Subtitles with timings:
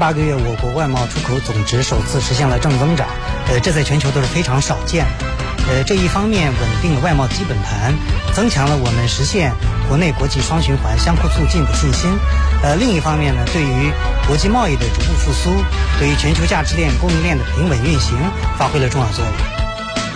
[0.00, 3.06] 八个月，我国外贸出口总值首次实现了正增长，
[3.48, 5.04] 呃，这在全球都是非常少见。
[5.68, 7.92] 呃，这一方面稳定了外贸基本盘，
[8.34, 9.52] 增强了我们实现
[9.88, 12.10] 国内国际双循环相互促进的信心。
[12.62, 13.92] 呃，另一方面呢，对于
[14.26, 15.50] 国际贸易的逐步复苏，
[15.98, 18.16] 对于全球价值链供应链的平稳运行，
[18.58, 19.34] 发挥了重要作用。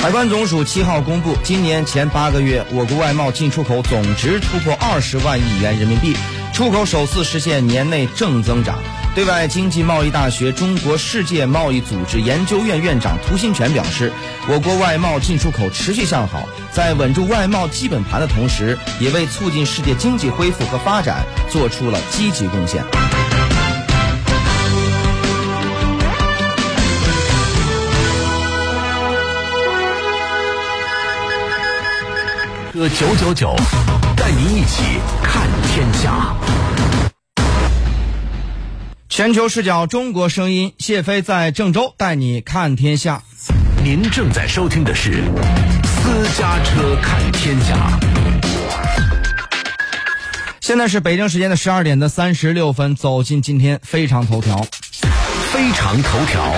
[0.01, 6.17] 海关总署七号公布，今年前八个月，我国外贸进出口总值突破二十万亿元人民币，
[6.55, 8.79] 出口首次实现年内正增长。
[9.15, 14.13] 对外经济贸易大学中国世界贸易组织研究院院长涂新全表示，
[14.49, 22.83] 我国外贸进出口持续向好，在稳住外贸基本盘的同时，也为促进世界经济恢复和发展做出了积极贡献。
[32.73, 33.55] 车九九九，
[34.17, 34.83] 带您一起
[35.23, 36.35] 看天下。
[39.15, 43.23] 全球视角，中国声音，谢飞在郑州带你看天下。
[43.85, 45.11] 您正在收听的是
[45.87, 47.97] 《私家车看天下》。
[50.61, 54.67] 现在是北京时间的十二点的三十六分，走进今天非常头条。
[55.53, 56.53] 非常头条。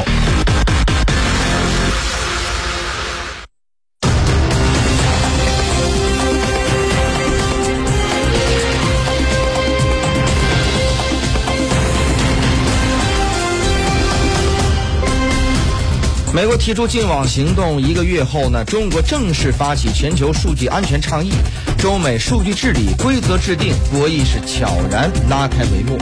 [16.37, 21.31] 美国提出禁网行动一个月后呢，中国正式发起全球数据安全倡议，
[21.79, 25.97] 中美数据治理规则制定，博弈是悄然拉开帷幕。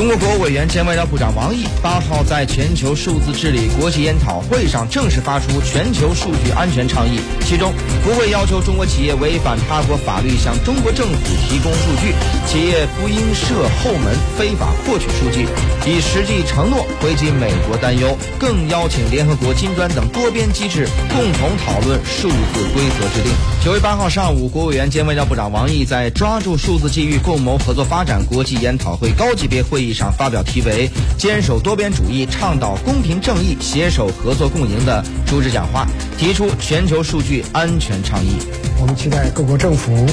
[0.00, 7.70] 中国国务委员兼外交部长王毅八号在全球数字治理国际研讨会上正式发出全球数据安全倡议，其中
[8.02, 12.14] 不会要求中国企业违反他国法律向中国政府提供数据，
[12.46, 15.46] 企业不应设后门非法获取数据，
[15.86, 23.30] 以实际承诺回击美国担忧，更邀请联合国、金砖等多边机制共同讨论数字规则制定。
[23.62, 35.86] 九月八号上午，国务委员兼外交部长王毅在抓住数字机遇，共谋合作发展国际研讨会高级别会议上发表题为“坚守多边主义，倡导公平正义，携手合作共赢”的主旨讲话，
[36.18, 38.38] 提出全球数据安全倡议。
[38.80, 40.06] 我们期待各国政府、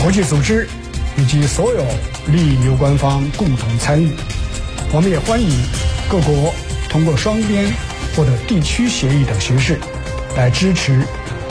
[0.00, 0.68] 国际组织
[1.16, 1.84] 以及所有
[2.26, 4.10] 利益攸关方共同参与。
[4.92, 5.48] 我们也欢迎
[6.08, 6.52] 各国
[6.88, 7.72] 通过双边
[8.16, 9.78] 或者地区协议等形式
[10.36, 11.02] 来支持。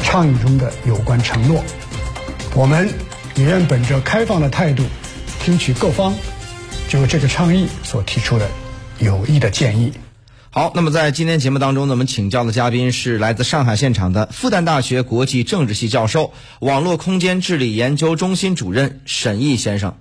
[0.03, 1.64] 倡议中的有关承诺，
[2.53, 2.90] 我们
[3.36, 4.84] 也愿本着开放的态度，
[5.41, 6.14] 听取各方
[6.91, 8.52] 就这个倡议所提出的
[9.00, 9.94] 有益的建议。
[10.50, 19.96] 好，那么在今天节目当中呢，我们请教的嘉宾是来自上海现场的复旦大学国际政治系教授、网络空间治理研究中心主任沈毅先生。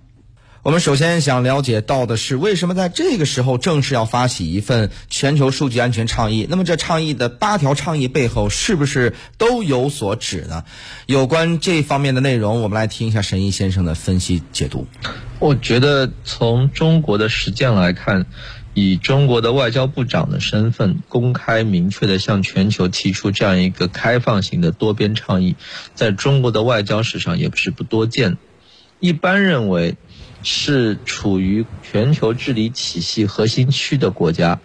[0.65, 6.49] 我们首先想了解到的是，为什么在这个时候正式要发起一份全球数据安全倡议？
[6.51, 10.65] 那么这倡议的八条倡议背后是不是都有所指呢？
[11.07, 14.89] 有关这方面的内容，我们来听一下沈毅先生的分析解读。
[15.41, 18.27] 我觉得从中国的实践来看，
[18.75, 25.57] 以中国的外交部长的身份，公开明确的向全球提出这样一个开放型的多边倡议，
[25.95, 28.37] 在中国的外交史上也不是不多见。
[29.01, 29.97] 一般认为。
[30.43, 34.59] 是处于全球治理体系核心区的国家，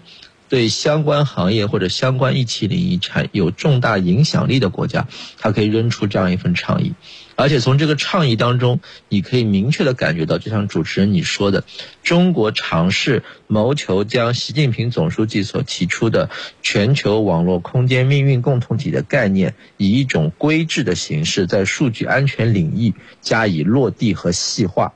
[0.48, 5.08] 对相关行业或者相关议题领域产有重大影响力的国家，
[5.40, 6.94] 它可以扔出这样一份倡议，
[7.36, 8.80] 而且从这个倡议当中，
[9.10, 11.64] 你可以明确的感觉到，就像主持人你说的，
[12.04, 16.30] 中国尝试谋求将习近平总书记所提出的
[16.62, 24.94] 全球网络空间命运共同体的概念，以一种规制的形式，在数据安全领域加以落地和细化。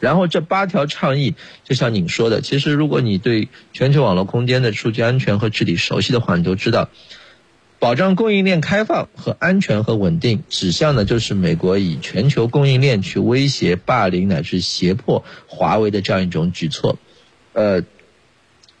[0.00, 1.34] 然后这八条倡议，
[1.64, 6.90] 就像您说的，其实如果你对全球网络空间的数据安全和治理熟悉的话，你都知道，
[7.78, 16.98] 保障供应链开放和安全和稳定，指向的就是美国以全球供应链去威胁、霸凌乃至胁迫华为的这样一种举措，
[17.52, 17.82] 呃。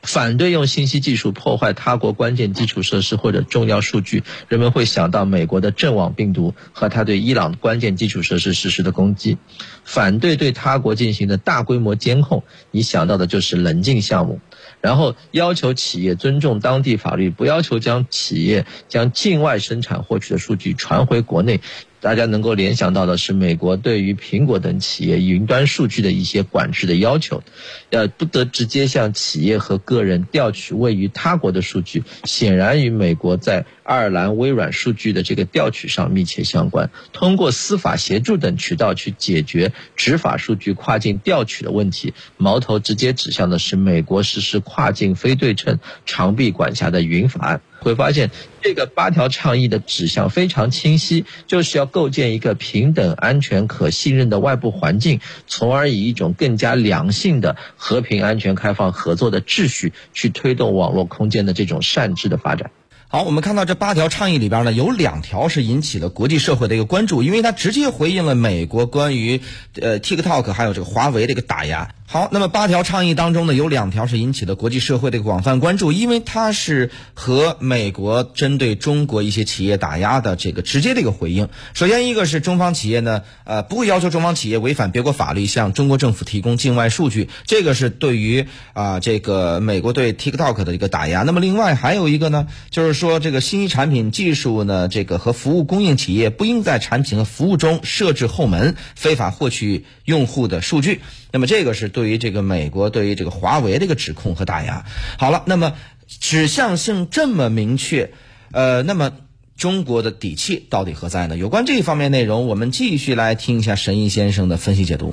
[0.04, 9.38] 反对用信息技术破坏他国关键基础设施或者重要数据，人们会想到美国的阵网病毒和他对伊朗关键基础设施实施的攻击；
[9.82, 14.40] 反对对他国进行的大规模监控，你想到的就是棱镜项目；
[14.82, 21.60] 然后要求企业尊重当地法律，不要求将企业将境外生产获取的数据传回国内。
[22.04, 27.42] 大家能够联想到的是美国对于苹果等企业云端数据的一些管制的要求，
[27.88, 36.90] 呃，不得直接向企业和个人调取位于他国的数据，显然与美国在爱尔兰微软数据的这个调取上密切相关。
[37.14, 47.62] 通过司法协助等渠道去解决执法数据跨境调取的问题，矛头直接指向的是美国实施跨境非对称长臂管辖的云法案。
[47.84, 48.30] 会发现
[48.62, 62.70] 这个八条倡议的指向非常清晰，就是要构建一个平等、安全、可信任的外部环境，从而以一种更加良性的和平、安全、开放、合作的秩序，去推动网络空间的这种善治的发展。
[63.14, 69.40] 好，我们看到这八条倡议里边呢，有两条是引起了国际社会的一个关注，因为它直接回应了美国关于
[69.80, 71.94] 呃 TikTok 还有这个华为的一个打压。
[72.06, 81.48] 好，那么八条倡议当中呢，有两条是引起了国际社会的一个广泛关注，因为它是和美国针对中国一些企业打压的这个直接的一个回应。
[81.72, 91.22] 首先，一个是中方企业呢，呃，不会要求中方企业违反别国法律向中国政府提供境外数据，这个是对于啊这个美国对 TikTok 的一个打压。
[91.22, 101.02] 那么另外还有一个呢，就是说说这个信息产品技术呢，这个和服务供应企业不应在产品和服务中设置后门，非法获取用户的数据。
[101.30, 104.86] 那么这个是对于这个美国对于这个华为的一个指控和打压。
[105.18, 105.74] 好了，那么
[106.08, 108.12] 指向性这么明确，
[108.52, 109.12] 呃，那么
[109.54, 111.36] 中国的底气到底何在呢？
[111.36, 115.12] 有关这一方面内容，我们继续来听一下神医先生的分析解读。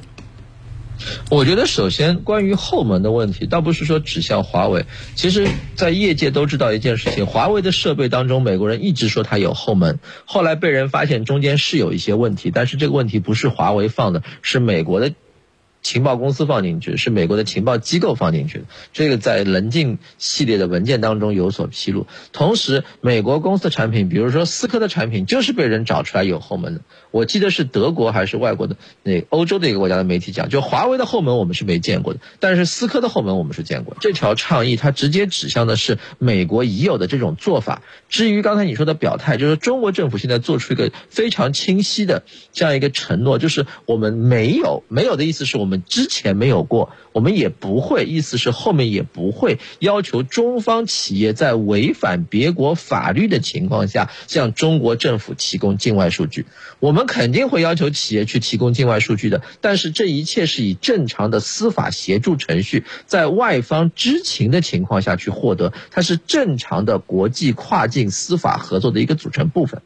[1.29, 4.85] 我觉得，首先关于后门的问题，倒不是说指向华为。
[5.15, 15.11] 其实，在业界都知道一件事情：华为的设备当中，美国人一直说它有后门，后来被人发现中间是有一些问题，但是这个问题不是华为放的，是美国的。
[15.81, 22.05] 情报公司放进去是美国的情报机构放进去的，这个在棱镜系列的文件当中有所披露。
[22.31, 26.81] 同时，美国公司的产品，比如说思科的产品，就是被人找出来有后门的。
[27.09, 33.97] 我记得是德国还是外国的那欧洲的一个国家的媒体讲，就华为的后门我们是没见过的，但是思科的后门我们是见过。
[33.99, 37.81] 这条倡议它直接指向的是美国已有的这种做法。
[38.07, 42.23] 至于刚才你说的表态，就是中国政府现在做出一个非常清晰的
[42.53, 45.70] 这样一个承诺，就是我们没有没有的意思是我们。
[45.71, 56.45] 我们之前没有过，我们也不会，意思是后面也不会要求中方企业在违反别国法律的情况下向中国政府提供境外数据。
[56.81, 69.81] 我们肯定会要求企业去提供境外数据的，但是这一切是以正常的司法协助程序，在外方知情的情况下去获得，它是正常的国际跨境司法合作的一个组成部分。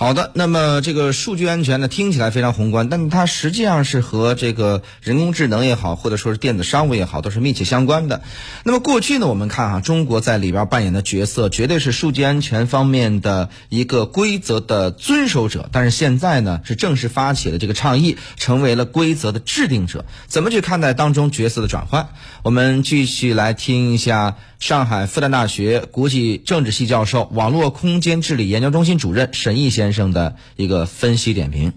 [0.00, 8.22] 好的，那么这个数据安全呢，听起来非常宏观，但它实际上是和这个人工智能也好，或者说是电子商务也好，都是密切相关的。
[8.64, 15.68] 那么过去呢，我们看啊，中国在里边扮演的角色，绝对是数据安全方面的一个规则的遵守者。
[15.70, 20.06] 但是现在呢，是正式发起了这个倡议，成为了规则的制定者。
[20.26, 22.08] 怎么去看待当中角色的转换？
[22.42, 24.38] 我们继续来听一下。
[24.60, 31.72] 上海复旦大学国际政治系教授、网络空间治理研究中心主任沈毅先生先生的一个分析点评。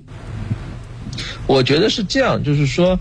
[1.48, 3.00] 我觉得是这样，就是说。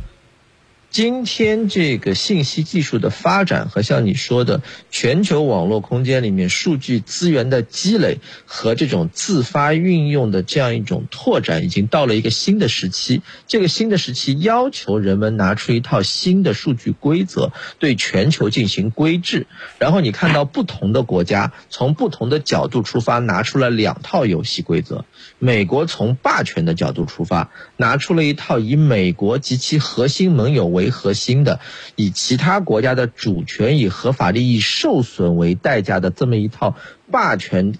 [0.92, 4.60] 今天这个信息技术的发展和像你说的
[4.90, 13.22] 全球网络空间里面数据资源的积累和这种自发运用的这样一种拓展，已经到了一个新的时期。
[13.48, 19.46] 这个新的时期要求人们拿出一套新的数据规则，对全球进行规制。
[19.78, 25.06] 然后你看到不同的国家从不同的角度出发，拿出了两套游戏规则。
[25.38, 31.60] 美国从霸权的角度出发，拿出了一套以美国及其核心盟友为为核心的，
[31.96, 36.76] 以其他国家的主权以合法利益受损为代价的这么一套
[37.10, 37.74] 霸权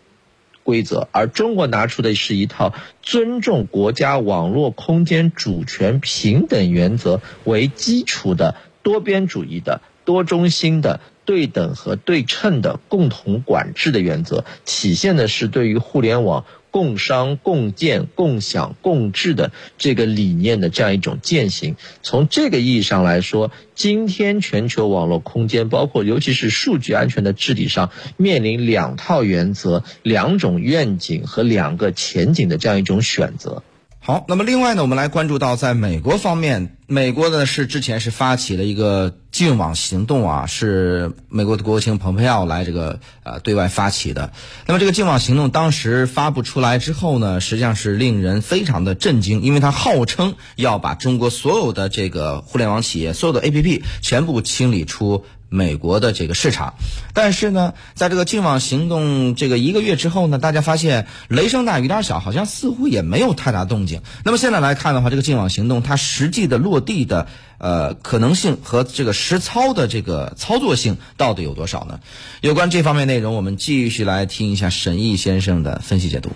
[0.62, 2.73] 规则，而中国拿出的是一套
[3.03, 16.45] 尊重国家网络空间主权平等原则为基础的多边主义的多中心的对等和对称的共同管制的原则，体现的是对于互联网。
[16.73, 33.62] 共商、共建、共享、共治的这个理念的这样一种践行，从这个意义上来说，今天全球网络空间，包括尤其是数据安全的治理上，面临两套原则、两种愿景和两个前景的这样一种选择。
[34.00, 44.31] 好，那么另外呢，我们来关注到，在美国方面，美国呢是之前是发起了一个净网行动啊，是美国的国务卿蓬佩奥来这个呃对外发起的。
[44.67, 55.25] 那么这个净网行动当时发布出来之后呢，实际上是令人非常的震惊，因为它号称要把中国所有的这个互联网企业、所有的 APP 全部清理出。
[55.55, 56.73] 美国的这个市场。
[57.13, 64.01] 但是呢，在这个净网行动这个一个月之后呢，大家发现雷声大雨点小，好像似乎也没有太大动静。
[64.25, 72.01] 那么现在来看的话，这个净网行动它实际的落地的呃可能性和这个实操的这个操作性到底有多少呢？
[72.43, 76.31] 有关这方面内容，我们继续来听一下沈毅先生的分析解读。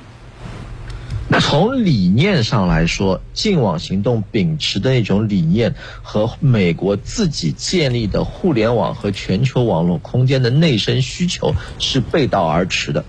[1.41, 13.05] 从理念上来说，净网行动秉持的那种理念和美国自己建立的互联网和全球网络空间的内生需求是背道而驰的。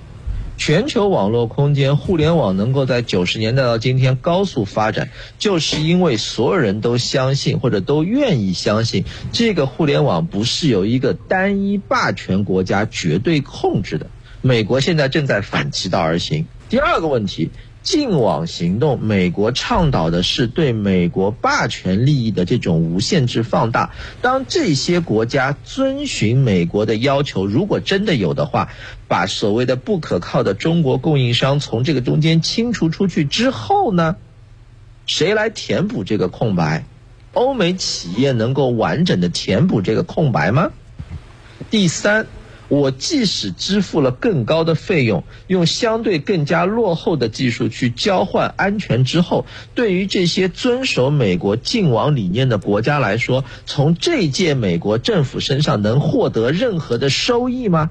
[0.58, 14.08] 全球网络空间、互联网能够在九十年代到今天高速发展，就是因为所有人都相信或者都愿意相信，这个互联网不是由一个单一霸权国家绝对控制的。
[14.42, 16.48] 美国现在正在反其道而行。
[16.70, 17.50] 第二个问题。
[17.88, 23.94] 净网行动，美国倡导的是对美国霸权利益的这种无限制放大。
[24.22, 28.68] 当这些国家遵循美国的要求，如果真的有的话，
[29.08, 34.18] 把所谓的不可靠的中国供应商从这个中间清除出去之后呢，
[35.06, 36.84] 谁来填补这个空白？
[37.32, 40.72] 欧美企业能够完整的填补这个空白吗？
[41.72, 42.28] 第三。
[42.70, 57.90] 我即使支付了更高的费用，用相对更加落后的技术去交换安全之后，对于这些遵守美国净网理念的国家来说，从这届美国政府身上能获得任何的收益吗？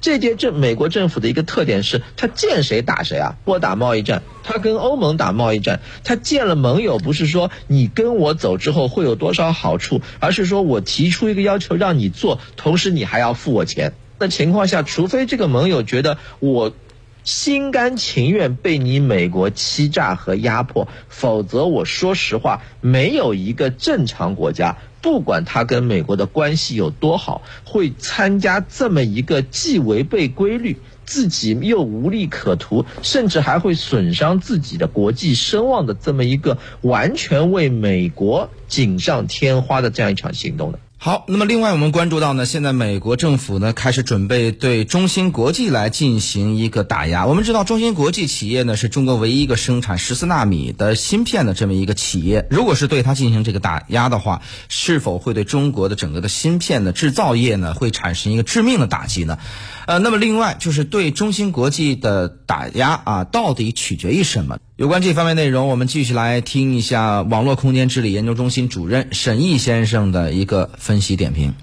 [0.00, 3.36] 这届政美国政府的一个特点是，他见谁打谁啊！
[3.46, 13.94] 我打贸易战，他跟欧盟打贸易战，他见了盟友，不是说你跟我走之后会有多少好处，而是说我提出一个要求让你做，同时你还要付我钱。
[14.24, 16.72] 的情况下，除非这个盟友觉得我
[17.22, 30.76] 心甘情愿被你美国欺诈和压迫，否则我说实话，没有一个正常国家，不管他跟美国的关系有多好，会参加这么一个既违背规律，
[31.06, 40.78] 自己又无利可图，甚至还会损伤自己的国际声望的这么一个完全为美国锦上添花的这样一场行动的。
[41.04, 47.26] 好，那么另外我们关注到呢，现在美国政府呢开始准备对中芯国际来进行一个打压。
[47.26, 52.46] 我们知道中芯国际企业呢是中国唯一一个生产十四纳米的芯片的这么一个企业。
[52.48, 59.36] 如果是对它进行这个打压的话，是否会对中国的整个的芯片的制造业呢会产生一个致命的打击呢？
[59.86, 64.56] 呃，那么另外就是对中芯国际的打压啊，到底取决于什么？
[64.76, 71.54] 有关这方面内容，我们继续来听一下网络空间治理研究中心主任沈毅先生的一个分析点评。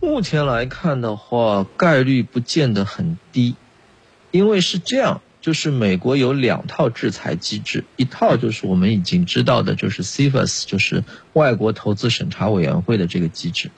[0.00, 3.54] 目前来看的话，概率不见得很低，
[4.32, 13.70] 因为是这样，就是美国有两套制裁机制，一套就是我们已经知道的，就是 CFIUS，就是外国投资审查委员会的这个机制。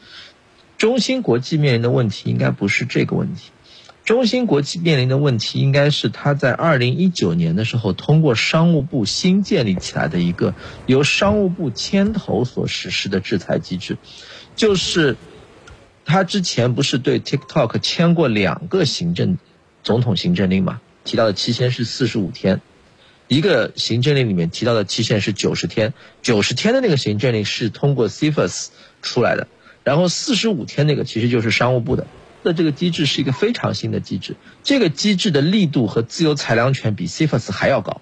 [0.78, 3.50] 中芯国际面临的问题应该不是这个问题，
[4.06, 10.54] 中芯国际面临的问题应该是它在二零一九年的时候通过商务部新建立起来的一个
[10.86, 13.98] 由商务部牵头所实施的制裁机制，
[14.54, 15.16] 就是
[16.04, 19.38] 他之前不是对 TikTok 签过两个行政
[19.82, 20.80] 总统行政令嘛？
[21.02, 22.60] 提到的期限是四十五天，
[23.26, 28.68] 一个行政令里面提到的期限是九十天，九十天的那个行政令是通过 CFS
[29.02, 29.48] 出来的。
[29.82, 32.06] 然后四十五天那个其实就是商务部的，
[32.46, 38.00] 的这个机制是一个非常新的机制，这个机制的力度和自由裁量权比 CFS 还要高，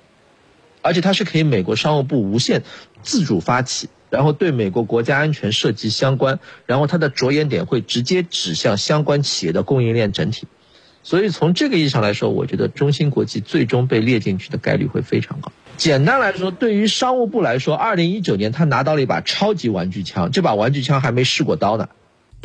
[0.83, 2.63] 而且它是可以美国商务部无限
[3.03, 10.47] 自主发起，然后对美国国家安全涉及相关，然后它的着眼点会直接指向相关企业的供应链整体，
[11.03, 15.51] 所以从这个意义上来说，我觉得中芯国际最终被列进去的概率会非常高。
[15.77, 21.89] 简单来说，对于商务部来说，二零一九年他拿到了一把超级玩具枪，这把玩具枪还没试过刀呢。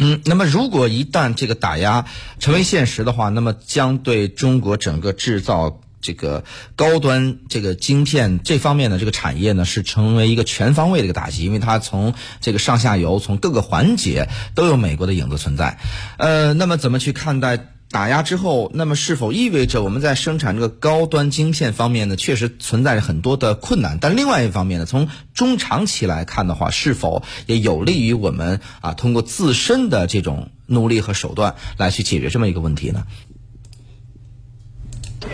[0.01, 2.05] 嗯，那么如果一旦这个打压
[2.39, 6.45] 成为现实的话，那么将对中国整个制造这个
[6.77, 15.77] 高端这个晶片这方面的这个产业呢，是成为一个全方位的一个打击，因为它从这个上下游从各个环节都有美国的影子存在。
[16.17, 17.59] 呃，那么怎么去看待？
[17.91, 23.97] 打压之后，那么是否意味着我们在生产这个高端晶片方面呢，确实存在着很多的困难？
[23.99, 33.07] 但另外一方面呢，从中长期来看的话，是否也有利于我们啊通过自身的这种努力和手段来去解决这么一个问题呢？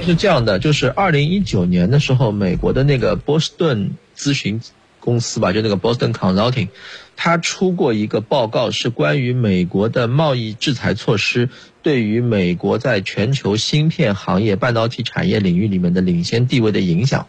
[0.01, 4.61] 是这样的，就是二零一九年的时候，美国的那个波士顿咨询
[5.01, 6.69] 公司吧，就那个 Boston Consulting。
[7.17, 11.49] 他出过一个报告，是关于美国的贸易制裁措施
[11.85, 17.27] 对于美国在全球芯片行业、半导体产业领域里面的领先地位的影响。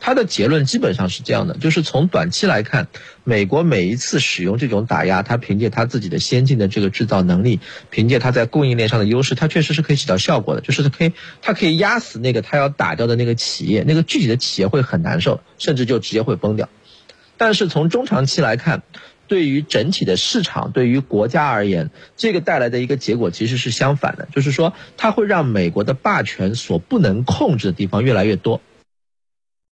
[0.00, 2.88] 他的结论基本上是这样的，就是从短期来看，
[3.22, 16.68] 美国每一次使用这种打压，他凭借他自己的先进的这个制造能力，凭借他在供应链上的优势，他确实是可以起到效果的，就是可以，他可以压死那个他要打掉的那个企业，那个具体的企业会很难受，甚至就直接会崩掉。
[17.36, 18.82] 但是从中长期来看，
[19.32, 28.60] 对于整体的市场，对于国家而言，这个带来的一个结果其实是相反的，就是说它会让美国的霸权所不能控制的地方越来越多。